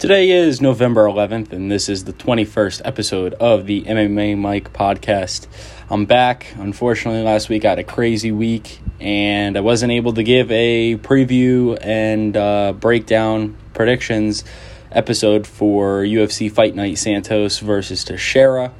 [0.00, 5.46] Today is November 11th, and this is the 21st episode of the MMA Mike podcast.
[5.90, 6.46] I'm back.
[6.56, 10.96] Unfortunately, last week I had a crazy week, and I wasn't able to give a
[10.96, 14.42] preview and uh, breakdown predictions
[14.90, 18.72] episode for UFC Fight Night Santos versus Teixeira.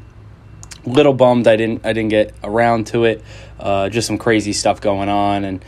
[0.86, 3.22] Little bummed I didn't I didn't get around to it.
[3.58, 5.62] Uh, just some crazy stuff going on, and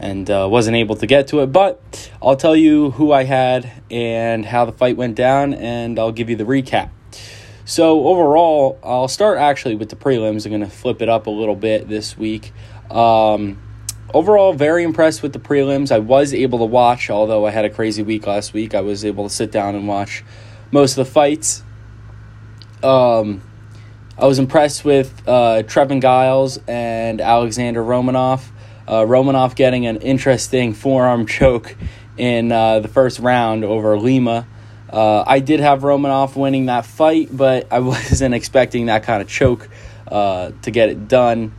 [0.00, 1.48] and uh, wasn't able to get to it.
[1.52, 6.10] But I'll tell you who I had and how the fight went down, and I'll
[6.10, 6.90] give you the recap.
[7.66, 10.44] So, overall, I'll start actually with the prelims.
[10.44, 12.52] I'm going to flip it up a little bit this week.
[12.90, 13.62] Um,
[14.12, 15.92] overall, very impressed with the prelims.
[15.92, 19.04] I was able to watch, although I had a crazy week last week, I was
[19.04, 20.24] able to sit down and watch
[20.72, 21.62] most of the fights.
[22.82, 23.42] Um,
[24.18, 28.42] I was impressed with uh, Trevin Giles and Alexander Romanov.
[28.90, 31.76] Uh, Romanov getting an interesting forearm choke
[32.18, 34.48] in uh, the first round over Lima.
[34.92, 39.28] Uh, I did have Romanov winning that fight, but I wasn't expecting that kind of
[39.28, 39.68] choke
[40.08, 41.54] uh, to get it done.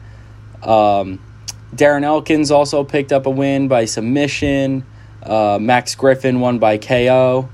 [0.61, 1.19] Um,
[1.73, 4.85] Darren Elkins also picked up a win by submission.
[5.23, 7.47] Uh, Max Griffin won by KO.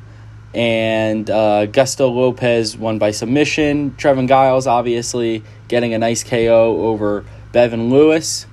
[0.56, 3.92] And uh, Gusto Lopez won by submission.
[3.92, 8.48] Trevin Giles, obviously, getting a nice KO over Bevan Lewis.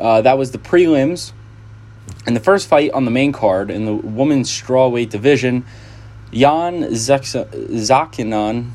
[0.00, 1.32] Uh, that was the prelims.
[2.26, 5.64] And the first fight on the main card in the women's strawweight division,
[6.32, 8.70] Jan Zakinan,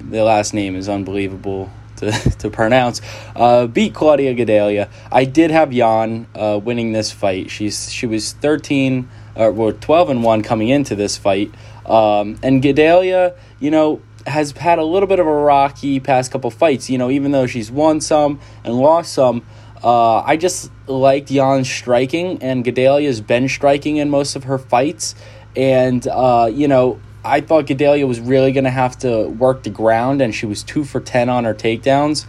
[0.00, 3.00] the last name is unbelievable to, to pronounce,
[3.36, 4.88] uh, beat Claudia Gadelha.
[5.10, 7.50] I did have Jan uh, winning this fight.
[7.50, 11.52] She's she was 13 or uh, 12 and 1 coming into this fight.
[11.86, 16.50] Um, and Gadelha, you know, has had a little bit of a rocky past couple
[16.50, 16.90] fights.
[16.90, 19.44] You know, even though she's won some and lost some,
[19.82, 25.14] uh, I just liked Jan's striking, and Gadelha's been striking in most of her fights.
[25.56, 29.70] And, uh, you know, I thought Gadelha was really going to have to work the
[29.70, 32.26] ground, and she was two for 10 on her takedowns.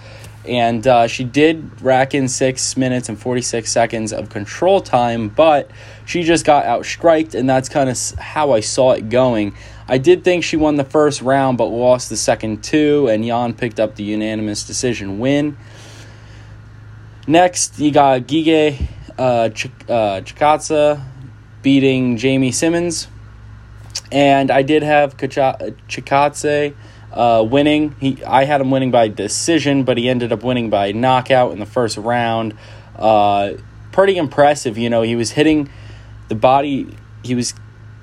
[0.48, 5.70] And uh, she did rack in six minutes and 46 seconds of control time, but
[6.06, 9.54] she just got outstriked, and that's kind of how I saw it going.
[9.88, 13.54] I did think she won the first round, but lost the second two, and Jan
[13.54, 15.58] picked up the unanimous decision win.
[17.30, 18.76] Next, you got Giga
[19.16, 21.00] uh, Ch- uh, Chikadze
[21.62, 23.08] beating Jamey Simmons.
[24.12, 26.74] And I did have Chikadze
[27.14, 27.96] uh, winning.
[28.00, 31.60] He, I had him winning by decision, but he ended up winning by knockout in
[31.60, 32.58] the first round.
[32.96, 33.52] Uh,
[33.92, 35.04] pretty impressive, you know.
[35.04, 35.70] He was hitting
[36.30, 37.54] the body, he was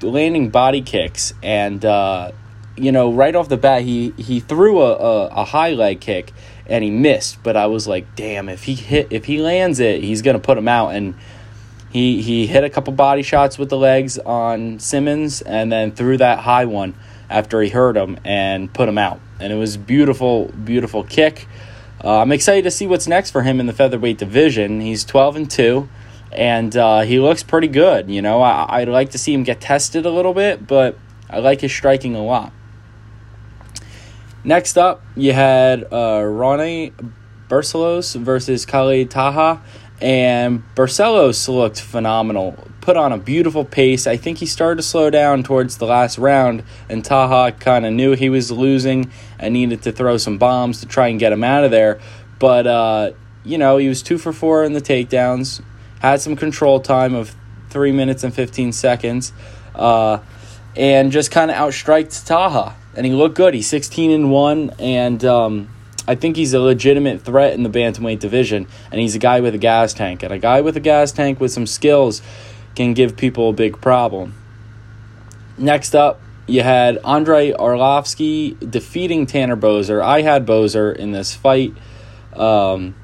[0.02, 2.30] landing body kicks, and uh,
[2.76, 6.32] you know, right off the bat, he he threw a, a, a high leg kick
[6.68, 7.42] and he missed.
[7.42, 10.58] But I was like, damn, if he hit, if he lands it, he's gonna put
[10.58, 10.94] him out.
[10.94, 11.14] And
[11.90, 16.16] he he hit a couple body shots with the legs on Simmons, and then threw
[16.18, 16.94] that high one
[17.28, 19.20] after he hurt him and put him out.
[19.40, 21.48] And it was beautiful, beautiful kick.
[22.02, 24.80] Uh, I'm excited to see what's next for him in the featherweight division.
[24.80, 25.88] He's 12 and two,
[26.30, 28.10] and uh, he looks pretty good.
[28.10, 31.38] You know, I, I'd like to see him get tested a little bit, but I
[31.38, 32.52] like his striking a lot.
[34.46, 36.92] Next up, you had uh, Raoni
[37.48, 39.60] Barcelos versus Khalid Taha,
[40.00, 42.56] and Barcelos looked phenomenal.
[42.80, 44.06] Put on a beautiful pace.
[44.06, 47.92] I think he started to slow down towards the last round, and Taha kind of
[47.92, 51.42] knew he was losing and needed to throw some bombs to try and get him
[51.42, 51.98] out of there.
[52.38, 53.10] But, uh,
[53.42, 55.60] you know, he was two for four in the takedowns,
[55.98, 57.34] had some control time of
[57.68, 59.32] three minutes and 15 seconds,
[59.74, 60.18] uh,
[60.76, 63.54] and just kind of outstriked Taha and he looked good.
[63.54, 65.68] He's 16 and 1 and um,
[66.08, 69.54] I think he's a legitimate threat in the bantamweight division and he's a guy with
[69.54, 72.22] a gas tank and a guy with a gas tank with some skills
[72.74, 74.34] can give people a big problem.
[75.58, 80.02] Next up, you had Andrei Arlovsky defeating Tanner Boser.
[80.02, 81.74] I had Boser in this fight.
[82.34, 82.94] Um,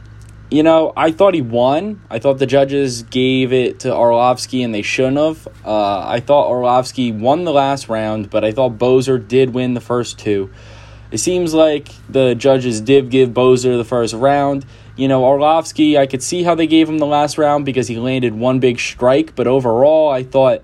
[0.53, 2.03] you know, I thought he won.
[2.11, 5.49] I thought the judges gave it to Arlovsky and they shouldn't have.
[5.65, 9.81] Uh, I thought Arlovsky won the last round, but I thought Boser did win the
[9.81, 10.51] first two.
[11.11, 14.67] It seems like the judges did give Boser the first round.
[14.95, 17.97] You know, Arlovsky, I could see how they gave him the last round because he
[17.97, 20.63] landed one big strike, but overall, I thought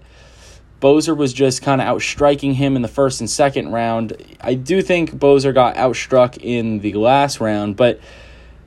[0.82, 4.12] Boser was just kind of outstriking him in the first and second round.
[4.38, 8.00] I do think Boser got outstruck in the last round, but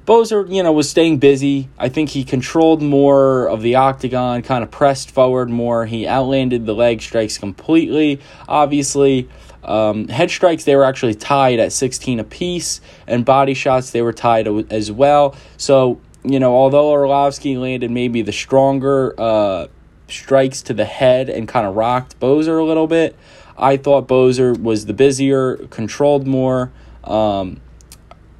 [0.05, 1.69] Boser, you know, was staying busy.
[1.77, 5.85] I think he controlled more of the octagon, kind of pressed forward more.
[5.85, 8.19] He outlanded the leg strikes completely.
[8.47, 9.29] Obviously,
[9.63, 14.13] um, head strikes, they were actually tied at 16 apiece, and body shots, they were
[14.13, 15.35] tied as well.
[15.57, 19.67] So, you know, although Arlovsky landed maybe the stronger uh,
[20.07, 23.15] strikes to the head and kind of rocked Boser a little bit,
[23.55, 26.71] I thought Boser was the busier, controlled more.
[27.03, 27.61] Um,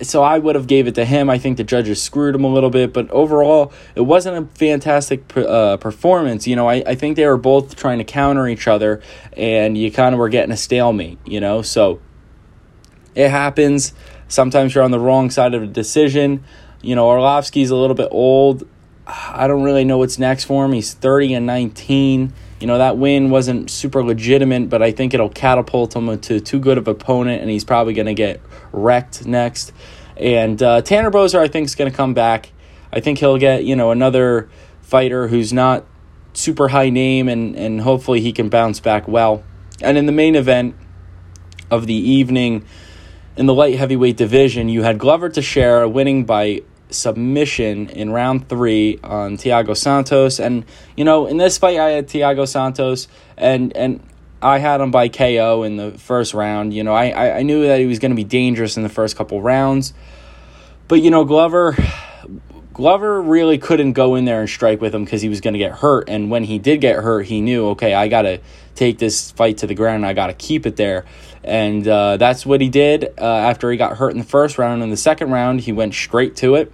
[0.01, 1.29] so I would have gave it to him.
[1.29, 5.35] I think the judges screwed him a little bit, but overall, it wasn't a fantastic
[5.37, 6.47] uh, performance.
[6.47, 9.01] You know, I, I think they were both trying to counter each other,
[9.37, 11.19] and you kind of were getting a stalemate.
[11.25, 11.99] You know, so
[13.15, 13.93] it happens.
[14.27, 16.43] Sometimes you're on the wrong side of a decision.
[16.81, 18.67] You know, Arlovsky's a little bit old.
[19.05, 20.71] I don't really know what's next for him.
[20.71, 22.33] He's 30 and 19.
[22.61, 26.59] You know, that win wasn't super legitimate, but I think it'll catapult him to too
[26.59, 28.39] good of opponent, and he's probably going to get
[28.71, 29.73] wrecked next.
[30.15, 32.51] And uh, Tanner Boser, I think, is going to come back.
[32.93, 34.47] I think he'll get, you know, another
[34.83, 35.85] fighter who's not
[36.33, 39.43] super high name, and, and hopefully he can bounce back well.
[39.81, 40.75] And in the main event
[41.71, 42.63] of the evening,
[43.37, 48.47] in the light heavyweight division, you had Glover to Teixeira winning by submission in round
[48.47, 50.39] three on Thiago Santos.
[50.39, 50.65] And,
[50.95, 53.07] you know, in this fight, I had Thiago Santos,
[53.37, 54.03] and, and
[54.41, 56.73] I had him by KO in the first round.
[56.73, 59.15] You know, I, I knew that he was going to be dangerous in the first
[59.15, 59.93] couple rounds.
[60.87, 61.75] But, you know, Glover.
[62.73, 65.59] Glover really couldn't go in there and strike with him because he was going to
[65.59, 66.07] get hurt.
[66.07, 68.39] And when he did get hurt, he knew, okay, I got to
[68.75, 70.05] take this fight to the ground.
[70.05, 71.05] I got to keep it there.
[71.43, 74.83] And uh, that's what he did uh, after he got hurt in the first round.
[74.83, 76.71] In the second round, he went straight to it.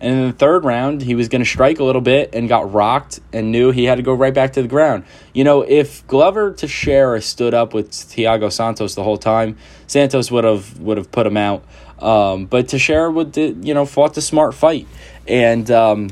[0.00, 2.72] And in the third round, he was going to strike a little bit and got
[2.72, 5.04] rocked and knew he had to go right back to the ground.
[5.34, 9.56] You know, if Glover Teixeira stood up with Thiago Santos the whole time,
[9.88, 11.64] Santos would have would have put him out.
[11.98, 14.86] Um, but Teixeira would, you know, fought the smart fight,
[15.26, 16.10] and um,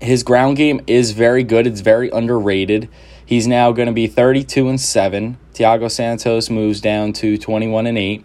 [0.00, 1.66] his ground game is very good.
[1.66, 2.88] It's very underrated.
[3.26, 5.36] He's now going to be thirty-two and seven.
[5.52, 8.24] Thiago Santos moves down to twenty-one and eight.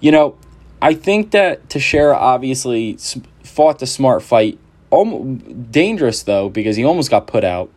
[0.00, 0.36] You know,
[0.80, 2.96] I think that Teixeira obviously
[3.54, 4.58] fought the smart fight.
[5.70, 7.70] Dangerous though because he almost got put out,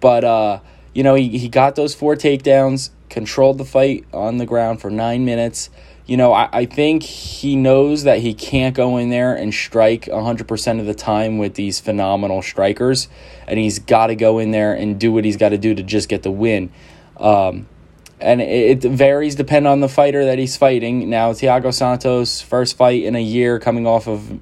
[0.00, 0.60] but uh,
[0.92, 4.90] you know he, he got those four takedowns, controlled the fight on the ground for
[4.90, 5.70] nine minutes.
[6.06, 10.06] You know, I, I think he knows that he can't go in there and strike
[10.06, 13.08] 100% of the time with these phenomenal strikers,
[13.46, 15.82] and he's got to go in there and do what he's got to do to
[15.82, 16.72] just get the win.
[17.18, 17.68] Um,
[18.20, 21.08] and it, varies depending on the fighter that he's fighting.
[21.10, 24.40] Now, Thiago Santos, first fight in a year, coming off of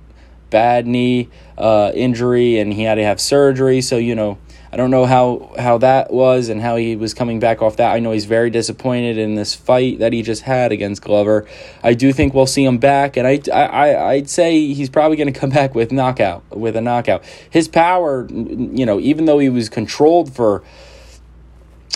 [0.51, 1.29] bad knee
[1.59, 3.81] uh, injury, and he had to have surgery.
[3.81, 4.39] So you know,
[4.73, 7.95] I don't know how how that was and how he was coming back off that.
[7.95, 11.47] I know he's very disappointed in this fight that he just had against Glover.
[11.83, 15.33] I do think we'll see him back, and I I I'd say he's probably going
[15.33, 17.25] to come back with knockout with a knockout.
[17.49, 20.63] His power, you know, even though he was controlled for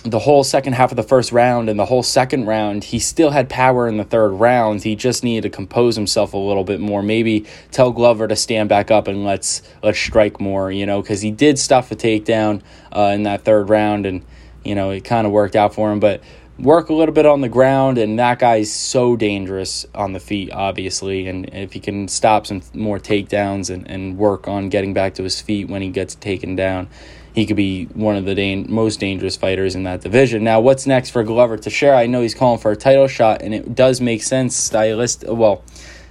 [0.02, 3.31] the whole second half of the first round and the whole second round, he still
[3.31, 4.82] had power in the third round.
[4.82, 7.02] He just needed to compose himself a little bit more.
[7.02, 11.20] Maybe tell Glover to stand back up and let's let's strike more, you know, because
[11.20, 12.62] he did stuff a takedown
[12.93, 14.25] uh, in that third round, and
[14.64, 16.00] you know it kind of worked out for him.
[16.00, 16.23] But
[16.58, 20.50] work a little bit on the ground, and that guy's so dangerous on the feet,
[20.50, 21.29] obviously.
[21.29, 25.25] And if he can stop some more takedowns and, and work on getting back to
[25.25, 26.88] his feet when he gets taken down
[27.35, 30.44] he could be one of the da- most dangerous fighters in that division.
[30.44, 31.99] Now, what's next for Glover Teixeira?
[31.99, 35.25] I know he's calling for a title shot, and it does make sense stylist.
[35.27, 35.62] Well,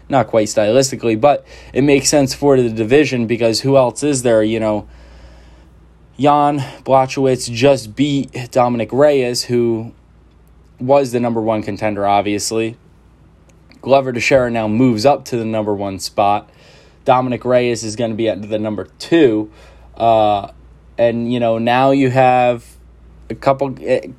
[0.08, 4.42] not quite stylistically, but it makes sense for the division because who else is there?
[4.44, 4.88] You know,
[6.18, 9.94] Jan Blachowicz just beat Dominic Reyes, who
[10.80, 12.78] was the number one contender, obviously.
[13.82, 16.50] Glover Teixeira now moves up to the number one spot.
[17.06, 19.52] Dominic Reyes is going to be at the number two.
[19.96, 20.52] Uh,
[21.00, 22.66] and you know now you have
[23.30, 23.76] a couple.
[23.82, 24.14] It,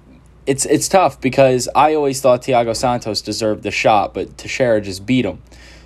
[0.47, 5.07] it's it's tough because I always thought Thiago Santos deserved the shot, but Teixeira just
[5.07, 5.43] beat him.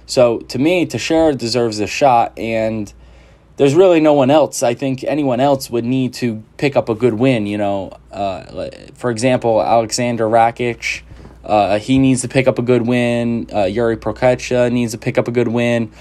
[0.06, 2.90] So to me, Teixeira deserves the shot, and
[3.56, 4.62] there's really no one else.
[4.62, 7.46] I think anyone else would need to pick up a good win.
[7.46, 11.02] You know, uh, for example, Alexander Rakic.
[11.44, 13.46] Uh, he needs to pick up a good win.
[13.52, 15.92] Uh, Yuri Prochazka needs to pick up a good win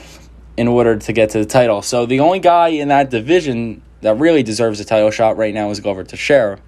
[0.55, 1.81] in order to get to the title.
[1.81, 5.69] So the only guy in that division that really deserves a title shot right now
[5.71, 6.59] is Glover Teixeira.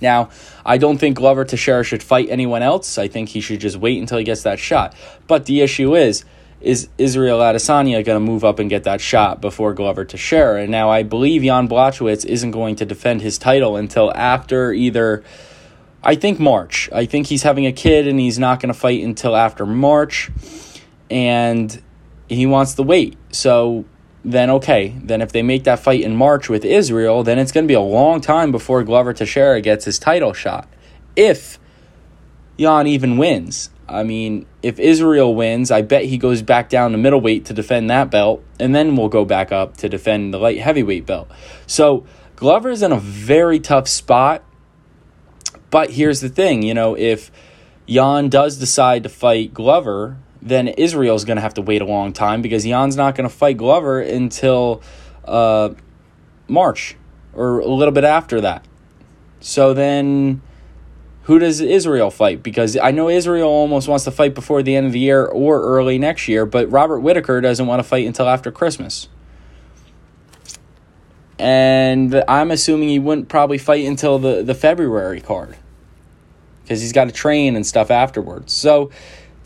[0.00, 0.28] Now,
[0.64, 2.98] I don't think Glover Teixeira should fight anyone else.
[2.98, 4.94] I think he should just wait until he gets that shot.
[5.26, 6.24] But the issue is,
[6.60, 10.62] is Israel Adesanya going to move up and get that shot before Glover Teixeira?
[10.62, 15.22] And now I believe Jan Blachowicz isn't going to defend his title until after either,
[16.02, 16.90] I think March.
[16.92, 20.30] I think he's having a kid and he's not going to fight until after March.
[21.08, 21.80] And
[22.28, 23.16] he wants to wait.
[23.30, 23.84] So
[24.26, 24.96] then okay.
[25.02, 27.74] Then if they make that fight in March with Israel, then it's going to be
[27.74, 30.68] a long time before Glover Teixeira gets his title shot.
[31.14, 31.58] If
[32.58, 33.70] Jan even wins.
[33.88, 37.88] I mean, if Israel wins, I bet he goes back down to middleweight to defend
[37.90, 41.30] that belt, and then we'll go back up to defend the light heavyweight belt.
[41.68, 42.04] So
[42.34, 44.42] Glover's in a very tough spot
[45.70, 47.30] But here's the thing, you know, if
[47.88, 52.12] Jan does decide to fight Glover, then Israel's going to have to wait a long
[52.12, 54.80] time because Jan's not going to fight Glover until
[55.24, 55.70] uh,
[56.48, 56.96] March
[57.32, 58.64] or a little bit after that.
[59.40, 60.40] So then
[61.22, 62.42] who does Israel fight?
[62.42, 65.60] Because I know Israel almost wants to fight before the end of the year or
[65.60, 69.08] early next year, but Robert Whitaker doesn't want to fight until after Christmas.
[71.38, 75.56] And I'm assuming he wouldn't probably fight until the, the February card
[76.62, 78.52] because he's got to train and stuff afterwards.
[78.52, 78.90] So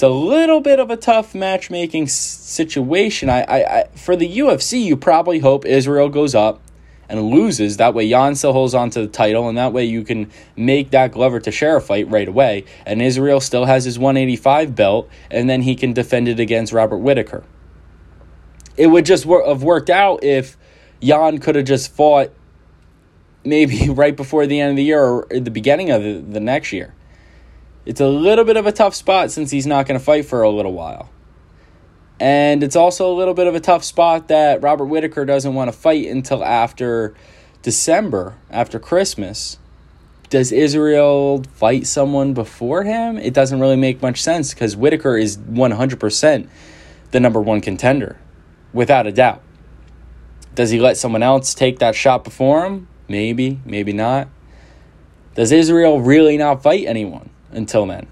[0.00, 3.28] it's a little bit of a tough matchmaking situation.
[3.28, 6.62] I, I, I for the UFC, you probably hope Israel goes up
[7.10, 7.76] and loses.
[7.76, 10.92] That way, Jan still holds on to the title, and that way you can make
[10.92, 12.64] that Glover to Teixeira fight right away.
[12.86, 16.96] And Israel still has his 185 belt, and then he can defend it against Robert
[16.96, 17.44] Whitaker.
[18.78, 20.56] It would just wor- have worked out if
[21.02, 22.32] Jan could have just fought
[23.44, 26.72] maybe right before the end of the year or the beginning of the, the next
[26.72, 26.94] year.
[27.90, 30.42] It's a little bit of a tough spot since he's not going to fight for
[30.42, 31.10] a little while.
[32.20, 35.72] And it's also a little bit of a tough spot that Robert Whitaker doesn't want
[35.72, 37.16] to fight until after
[37.62, 39.58] December, after Christmas.
[40.28, 43.18] Does Israel fight someone before him?
[43.18, 46.48] It doesn't really make much sense because Whitaker is 100%
[47.10, 48.20] the number one contender,
[48.72, 49.42] without a doubt.
[50.54, 52.86] Does he let someone else take that shot before him?
[53.08, 54.28] Maybe, maybe not.
[55.34, 58.06] Does Israel really not fight anyone until then?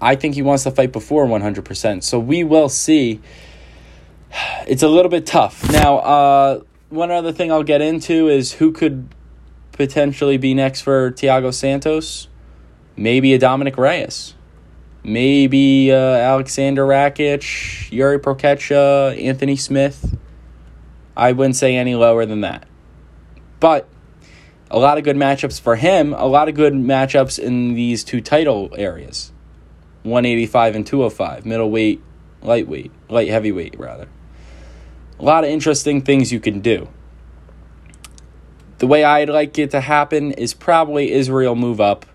[0.00, 2.02] I think he wants to fight before 100%.
[2.02, 3.20] So we will see.
[4.66, 5.72] It's a little bit tough.
[5.72, 6.60] Now, uh,
[6.90, 9.08] one other thing I'll get into is who could
[9.72, 12.28] potentially be next for Thiago Santos.
[12.94, 14.34] Maybe a Dominic Reyes.
[15.02, 20.18] Maybe uh, Alexander Rakic, Yuri Prochazka, Anthony Smith.
[21.16, 22.66] I wouldn't say any lower than that.
[23.60, 23.88] But
[24.70, 28.20] a lot of good matchups for him, a lot of good matchups in these two
[28.20, 29.32] title areas.
[30.02, 32.02] 185 and 205, middleweight,
[32.42, 34.08] lightweight, light heavyweight, rather.
[35.18, 36.88] A lot of interesting things you can do.
[38.78, 42.06] The way I'd like it to happen is probably Israel move up,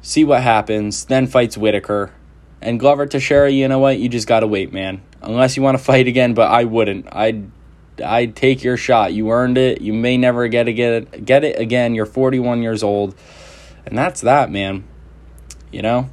[0.00, 2.12] see what happens, then fights Whitaker.
[2.62, 3.98] And Glover Teixeira, you know what?
[3.98, 5.02] You just gotta wait, man.
[5.20, 7.08] Unless you want to fight again, but I wouldn't.
[7.12, 7.50] I'd
[8.04, 9.12] I'd take your shot.
[9.12, 9.80] You earned it.
[9.80, 11.94] You may never get it get it get it again.
[11.94, 13.14] You're 41 years old.
[13.84, 14.84] And that's that, man.
[15.70, 16.10] You know?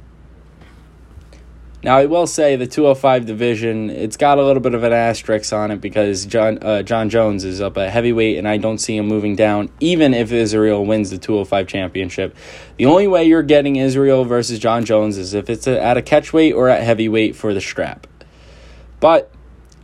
[1.84, 5.52] Now, I will say the 205 division, it's got a little bit of an asterisk
[5.52, 8.96] on it because John uh, Jon Jones is up at heavyweight, and I don't see
[8.96, 12.34] him moving down, even if Israel wins the 205 championship.
[12.78, 16.54] The only way you're getting Israel versus Jon Jones is if it's at a catchweight
[16.54, 18.06] or at heavyweight for the strap.
[18.98, 19.30] But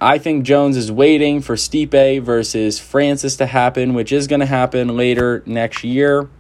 [0.02, 4.47] I think Jones is waiting for Stipe versus Francis to happen, which is going to
[4.47, 6.30] happen later next year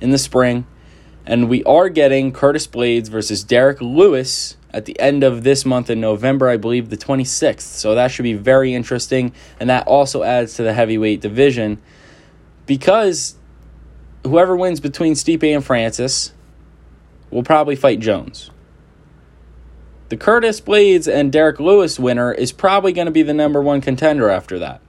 [0.00, 0.66] in the spring.
[1.26, 5.90] And we are getting Curtis Blaydes versus Derrick Lewis at the end of this month
[5.90, 7.60] in November, I believe the 26th.
[7.60, 9.34] So that should be very interesting.
[9.60, 11.82] And that also adds to the heavyweight division
[12.64, 13.36] because
[14.24, 16.32] whoever wins between Stipe and Francis
[17.30, 18.51] will probably fight Jones.
[20.12, 23.80] The Curtis Blaydes and Derrick Lewis winner is probably going to be the number one
[23.80, 24.82] contender after that.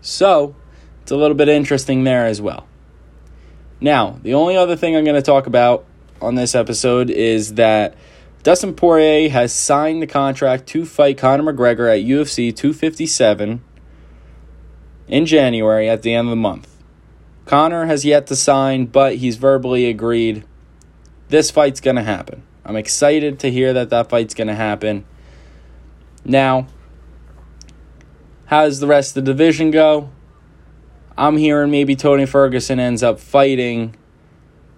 [0.00, 0.56] So
[1.02, 2.66] it's a little bit interesting there as well.
[3.82, 5.84] Now, the only other thing I'm going to talk about
[6.22, 7.96] on this episode is that
[8.44, 13.62] Dustin Poirier has signed the contract to fight Conor McGregor at UFC 257
[15.08, 16.82] in January at the end of the month.
[17.44, 20.44] Conor has yet to sign, but he's verbally agreed
[21.28, 22.42] this fight's going to happen.
[22.68, 25.06] I'm excited to hear that that fight's going to happen.
[26.22, 26.66] Now,
[28.44, 30.10] how does the rest of the division go?
[31.16, 33.96] I'm hearing maybe Tony Ferguson ends up fighting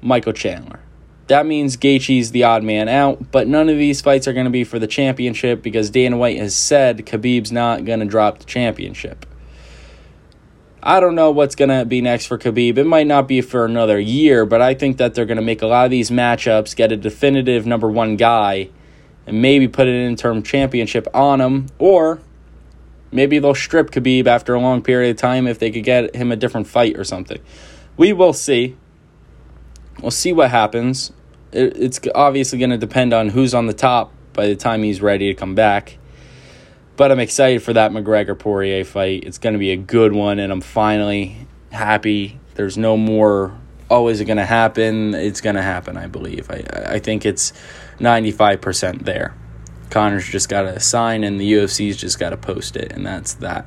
[0.01, 0.79] Michael Chandler.
[1.27, 4.51] That means Gaethje's the odd man out, but none of these fights are going to
[4.51, 8.45] be for the championship because Dana White has said Khabib's not going to drop the
[8.45, 9.27] championship.
[10.83, 12.79] I don't know what's going to be next for Khabib.
[12.79, 15.63] It might not be for another year, but I think that they're going to make
[15.63, 18.71] a lot of these matchups, get a definitive number one guy,
[19.27, 22.21] and maybe put an interim championship on him, or
[23.13, 26.31] Maybe they'll strip Khabib after a long period of time if they could get him
[26.31, 27.41] a different fight or something.
[27.97, 28.77] We will see.
[30.01, 31.13] We'll see what happens.
[31.53, 35.27] it's obviously going to depend on who's on the top by the time he's ready
[35.27, 35.99] to come back.
[37.01, 39.25] But I'm excited for that McGregor Poirier fight.
[39.25, 42.39] It's going to be a good one, and I'm finally happy.
[42.57, 45.15] There's no more, oh, is it going to happen?
[45.15, 46.51] It's going to happen, I believe.
[46.51, 46.63] I,
[46.97, 47.55] I think it's
[48.01, 49.35] 95% there.
[49.89, 53.33] Conor's just got to sign, and the UFC's just got to post it, and that's
[53.37, 53.67] that.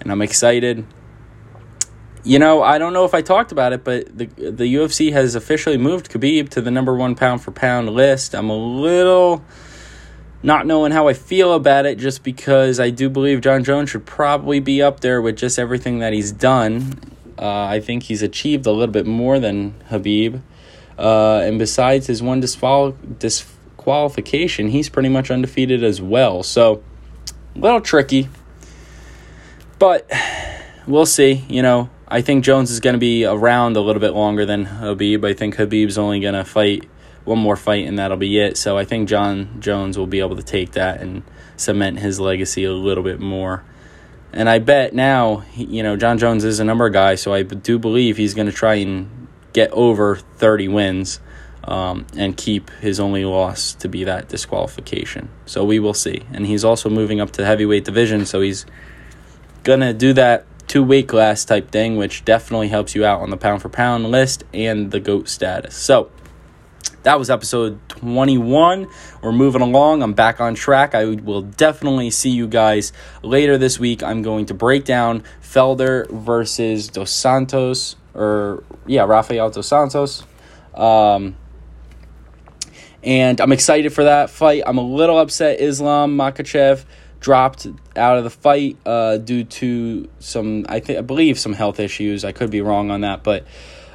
[0.00, 0.84] And I'm excited.
[2.24, 5.34] you know, I don't know if I talked about it, but the the UFC has
[5.34, 8.34] officially moved Khabib to the number one pound for pound list.
[8.34, 9.42] I'm a little
[10.46, 14.06] not knowing how I feel about it, just because I do believe Jon Jones should
[14.06, 17.00] probably be up there with just everything that he's done.
[17.36, 20.40] Uh, I think he's achieved a little bit more than Khabib.
[20.98, 26.44] uh, and besides his one disqual- disqualification, he's pretty much undefeated as well.
[26.44, 26.80] So,
[27.56, 28.28] a little tricky,
[29.80, 30.08] but
[30.86, 31.44] we'll see.
[31.48, 34.64] You know, I think Jones is going to be around a little bit longer than
[34.64, 35.28] Khabib.
[35.28, 36.88] I think Khabib's only going to fight
[37.26, 38.56] one more fight and that'll be it.
[38.56, 41.22] So I think Jon Jones will be able to take that and
[41.56, 43.64] cement his legacy a little bit more.
[44.32, 47.78] And I bet now, you know, Jon Jones is a number guy, so I do
[47.78, 51.20] believe he's going to try and get over 30 wins
[51.64, 55.30] um, and keep his only loss to be that disqualification.
[55.46, 56.22] So we will see.
[56.32, 58.66] And he's also moving up to the heavyweight division, so he's
[59.64, 63.30] going to do that two weight class type thing, which definitely helps you out on
[63.30, 65.74] the pound for pound list and the GOAT status.
[65.74, 66.10] So
[67.06, 68.88] that was episode 21.
[69.22, 70.02] We're moving along.
[70.02, 70.92] I'm back on track.
[70.92, 74.02] I will definitely see you guys later this week.
[74.02, 80.24] I'm going to break down Felder versus Dos Santos, or yeah, Rafael Dos Santos.
[80.74, 81.36] Um,
[83.04, 84.64] and I'm excited for that fight.
[84.66, 86.84] I'm a little upset Islam Makhachev
[87.20, 91.78] dropped out of the fight uh, due to some, I think, I believe some health
[91.78, 92.24] issues.
[92.24, 93.44] I could be wrong on that, but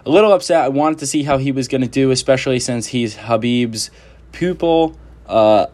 [0.06, 0.64] a little upset.
[0.64, 3.92] I wanted to see how he was going to do, especially since he's Khabib's
[4.32, 4.98] pupil.
[5.26, 5.68] Uh,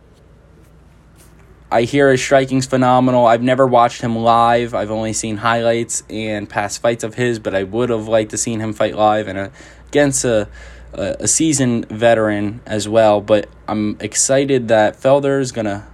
[1.70, 3.26] I hear his striking's phenomenal.
[3.26, 4.74] I've never watched him live.
[4.74, 8.38] I've only seen highlights and past fights of his, but I would have liked to
[8.38, 9.52] seen him fight live and
[9.88, 10.48] against a
[10.94, 13.22] a seasoned veteran as well.
[13.22, 15.88] But I'm excited that Felder is gonna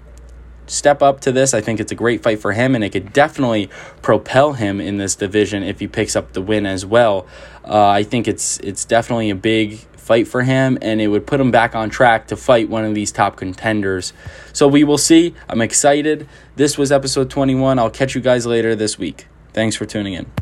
[0.74, 1.54] step up to this.
[1.54, 3.70] I think it's a great fight for him, and it could definitely
[4.02, 7.26] propel him in this division if he picks up the win as well.
[7.64, 11.40] Uh, I think it's it's definitely a big fight for him, and it would put
[11.40, 14.14] him back on track to fight one of these top contenders.
[14.52, 15.34] So we will see.
[15.48, 16.28] I'm excited.
[16.56, 17.80] This was episode 21.
[17.80, 19.28] I'll catch you guys later this week.
[19.54, 20.26] Thanks for tuning in.